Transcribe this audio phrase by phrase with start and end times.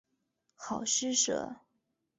[0.55, 1.57] 好施舍。